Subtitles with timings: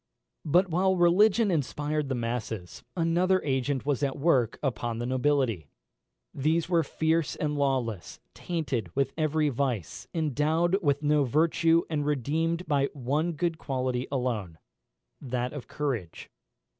[0.45, 5.67] But while religion inspired the masses, another agent was at work upon the nobility.
[6.33, 12.65] These were fierce and lawless; tainted with every vice, endowed with no virtue, and redeemed
[12.67, 14.57] by one good quality alone,
[15.21, 16.31] that of courage.